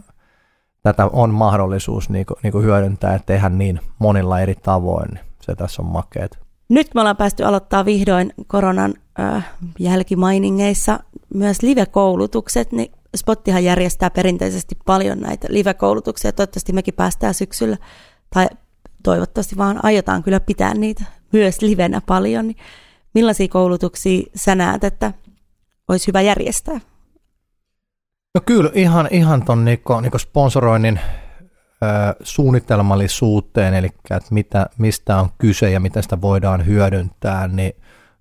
[0.83, 5.25] tätä on mahdollisuus niin kuin, niin kuin hyödyntää ja tehdä niin monilla eri tavoin, niin
[5.41, 6.39] se tässä on makeet.
[6.69, 11.01] Nyt me ollaan päästy aloittaa vihdoin koronan äh, jälkimainingeissa
[11.35, 17.77] myös live-koulutukset, niin Spottihan järjestää perinteisesti paljon näitä live-koulutuksia, toivottavasti mekin päästään syksyllä,
[18.35, 18.47] tai
[19.03, 22.57] toivottavasti vaan aiotaan kyllä pitää niitä myös livenä paljon, niin
[23.15, 25.13] millaisia koulutuksia sä näet, että
[25.93, 26.81] olisi hyvä järjestää?
[28.35, 31.01] No kyllä, ihan, ihan tuon niinku, niinku sponsoroinnin
[32.23, 37.73] suunnitelmallisuuteen, eli että mitä, mistä on kyse ja miten sitä voidaan hyödyntää, niin,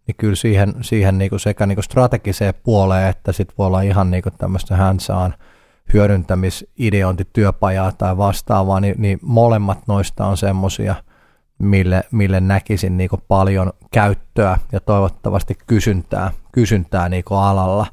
[0.08, 4.30] niin kyllä siihen, siihen niinku sekä niinku strategiseen puoleen, että sitten voi olla ihan niinku
[4.38, 5.34] tämmöistä handsaan
[5.94, 10.96] hyödyntämisideointityöpajaa tai vastaavaa, niin, niin molemmat noista on semmoisia–
[11.62, 17.88] mille, mille näkisin niin paljon käyttöä ja toivottavasti kysyntää, kysyntää niin alalla.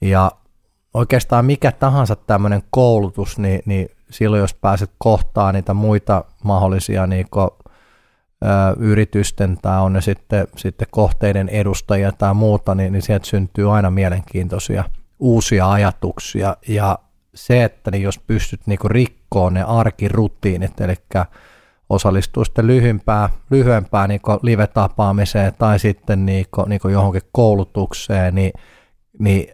[0.00, 0.32] Ja
[0.94, 7.26] oikeastaan mikä tahansa tämmöinen koulutus, niin, niin silloin jos pääset kohtaan niitä muita mahdollisia niin
[7.30, 7.50] kuin,
[8.44, 13.76] ö, yritysten tai on ne sitten, sitten kohteiden edustajia tai muuta, niin, niin sieltä syntyy
[13.76, 14.84] aina mielenkiintoisia
[15.18, 16.98] uusia ajatuksia ja
[17.34, 20.94] se, että niin jos pystyt niin rikkoon ne arkirutiinit, eli
[21.88, 28.52] osallistuu sitten lyhyempään, lyhyempään niin live-tapaamiseen tai sitten niin kuin, niin kuin johonkin koulutukseen, niin,
[29.18, 29.48] niin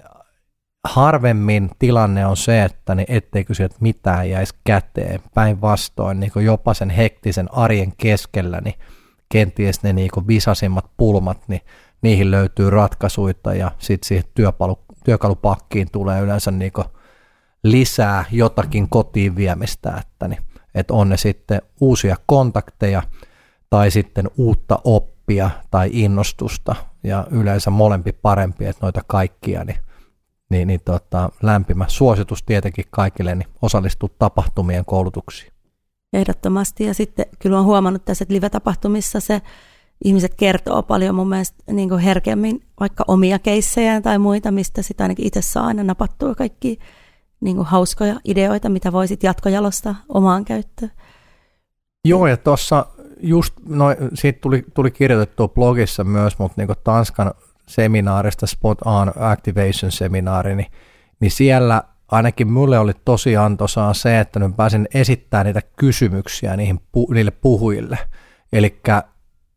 [0.85, 5.20] harvemmin tilanne on se, että niin etteikö sieltä mitään jäisi käteen.
[5.35, 8.75] Päinvastoin niin jopa sen hektisen arjen keskellä, niin
[9.33, 11.61] kenties ne niin visasimmat pulmat, niin
[12.03, 16.73] niihin löytyy ratkaisuita ja sitten siihen työpalu, työkalupakkiin tulee yleensä niin
[17.64, 20.42] lisää jotakin kotiin viemistä, että, niin,
[20.75, 23.03] että on ne sitten uusia kontakteja
[23.71, 29.79] tai sitten uutta oppia tai innostusta ja yleensä molempi parempi, että noita kaikkia, niin
[30.51, 35.53] niin, niin tota, lämpimä suositus tietenkin kaikille niin osallistua tapahtumien koulutuksiin.
[36.13, 39.43] Ehdottomasti ja sitten kyllä olen huomannut tässä, että live-tapahtumissa se
[40.05, 45.27] ihmiset kertoo paljon mun mielestä niin herkemmin vaikka omia keissejä tai muita, mistä sitä ainakin
[45.27, 46.79] itse saa aina napattua kaikki
[47.45, 50.93] niin kuin hauskoja ideoita, mitä voisit jatkojalostaa omaan käyttöön.
[52.05, 52.87] Joo, ja tuossa
[53.21, 57.35] just, no, siitä tuli, tuli kirjoitettua blogissa myös, mutta niin Tanskan
[57.69, 60.71] seminaarista, Spot On Activation seminaari, niin,
[61.21, 66.81] niin siellä ainakin mulle oli tosi antoisaa se, että nyt pääsin esittämään niitä kysymyksiä niihin,
[67.15, 67.99] niille puhujille.
[68.53, 68.81] Eli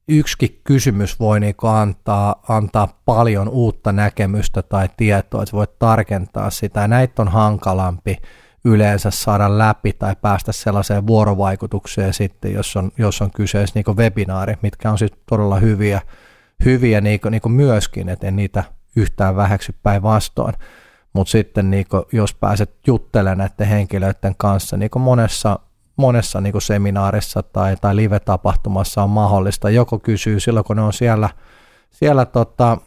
[0.07, 6.87] yksikin kysymys voi niinku antaa, antaa paljon uutta näkemystä tai tietoa, että voit tarkentaa sitä.
[6.87, 8.17] Näitä on hankalampi
[8.65, 14.53] yleensä saada läpi tai päästä sellaiseen vuorovaikutukseen sitten, jos on, jos on kyseessä niin webinaari,
[14.61, 16.01] mitkä on sitten todella hyviä
[16.65, 18.63] hyviä niin kuin, niin kuin myöskin, että en niitä
[18.95, 20.53] yhtään vähäksy päinvastoin.
[21.13, 25.59] Mutta sitten niin kuin, jos pääset juttelemaan näiden henkilöiden kanssa, niin kuin monessa,
[25.97, 30.93] monessa niin kuin seminaarissa tai, tai live-tapahtumassa on mahdollista, joko kysyy silloin, kun ne on
[30.93, 31.29] siellä,
[31.91, 32.77] siellä tota,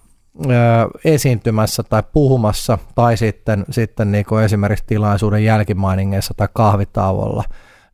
[1.05, 7.45] esiintymässä tai puhumassa, tai sitten, sitten niin kuin esimerkiksi tilaisuuden jälkimainingeissa tai kahvitauolla,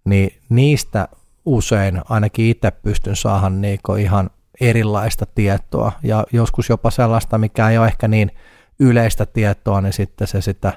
[0.05, 1.09] niin niistä
[1.45, 5.93] usein ainakin itse pystyn saahan niin ihan erilaista tietoa.
[6.03, 8.31] Ja joskus jopa sellaista, mikä ei ole ehkä niin
[8.79, 10.73] yleistä tietoa, niin sitten se sitä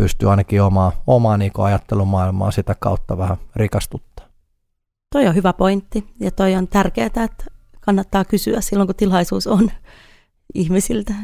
[0.00, 4.26] pystyy ainakin omaa, omaa niin ajattelumaailmaa sitä kautta vähän rikastuttaa.
[5.12, 7.44] Toi on hyvä pointti ja toi on tärkeää, että
[7.80, 9.70] kannattaa kysyä silloin, kun tilaisuus on
[10.54, 11.14] ihmisiltä.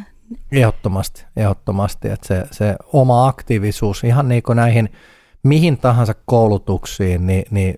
[0.53, 4.89] Ehdottomasti, ehdottomasti, että se, se oma aktiivisuus ihan niin kuin näihin
[5.43, 7.75] mihin tahansa koulutuksiin, niin, niin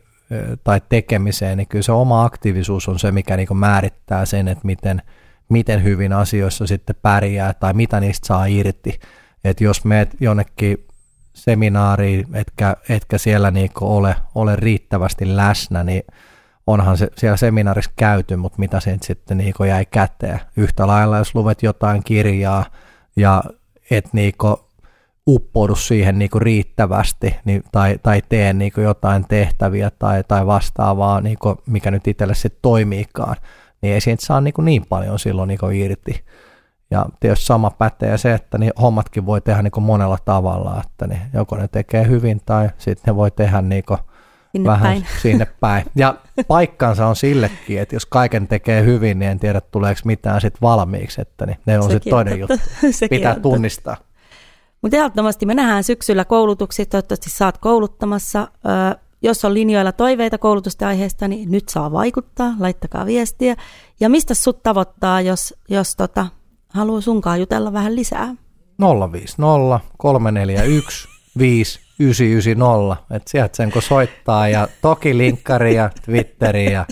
[0.65, 5.03] tai tekemiseen, niin kyllä se oma aktiivisuus on se, mikä niin määrittää sen, että miten,
[5.49, 9.01] miten hyvin asioissa sitten pärjää tai mitä niistä saa irti.
[9.45, 10.88] Että jos meet jonnekin
[11.39, 16.03] seminaariin, etkä, etkä siellä niin ole, ole riittävästi läsnä, niin
[16.67, 20.41] onhan se siellä seminaarissa käyty, mutta mitä sen sitten niin jäi käteen.
[20.57, 22.65] Yhtä lailla, jos luvet jotain kirjaa
[23.17, 23.43] ja
[23.91, 24.33] et niin
[25.29, 30.47] uppoudu siihen niin kuin riittävästi niin, tai, tai tee niin kuin jotain tehtäviä tai, tai
[30.47, 33.37] vastaavaa, niin kuin, mikä nyt itselle sitten toimiikaan,
[33.83, 36.25] niin ei siitä saa niin, kuin niin paljon silloin niin kuin irti.
[36.91, 41.21] Ja tietysti sama pätee se, että niin hommatkin voi tehdä niin monella tavalla, että niin
[41.35, 43.85] joko ne tekee hyvin tai sitten ne voi tehdä niin
[44.53, 45.07] sinne vähän päin.
[45.23, 45.85] sinne päin.
[45.97, 46.15] Ja
[46.49, 51.21] paikkansa on sillekin, että jos kaiken tekee hyvin, niin en tiedä tuleeko mitään sitten valmiiksi,
[51.21, 52.57] että niin ne on sitten toinen juttu.
[53.11, 53.97] Pitää tunnistaa.
[54.83, 58.49] Mutta ehdottomasti me nähdään syksyllä koulutuksia, toivottavasti saat kouluttamassa.
[59.23, 63.57] jos on linjoilla toiveita koulutusten aiheesta, niin nyt saa vaikuttaa, laittakaa viestiä.
[64.01, 66.27] Ja mistä sut tavoittaa, jos, jos tota,
[66.69, 68.35] haluaa sunkaan jutella vähän lisää?
[69.13, 76.87] 050 341 5990, että sieltä sen kun soittaa ja toki linkkari ja Twitteri ja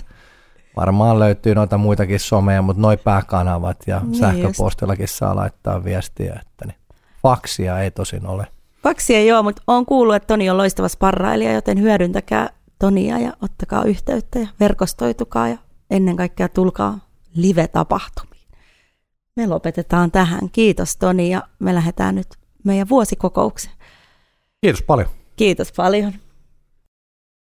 [0.75, 5.15] varmaan löytyy noita muitakin someja, mutta noi pääkanavat ja niin sähköpostillakin just.
[5.15, 6.77] saa laittaa viestiä, että niin
[7.23, 8.47] Faksia ei tosin ole.
[8.83, 12.49] Faksia ei ole, mutta olen kuullut, että Toni on loistava sparrailija, joten hyödyntäkää
[12.79, 15.57] Tonia ja ottakaa yhteyttä ja verkostoitukaa ja
[15.89, 16.99] ennen kaikkea tulkaa
[17.33, 18.36] live-tapahtumiin.
[19.37, 20.49] Me lopetetaan tähän.
[20.51, 22.27] Kiitos Toni ja me lähdetään nyt
[22.63, 23.75] meidän vuosikokoukseen.
[24.61, 25.09] Kiitos paljon.
[25.35, 26.13] Kiitos paljon.